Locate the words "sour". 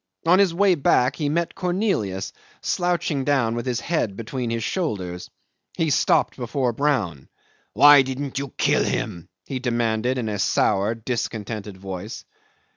10.39-10.95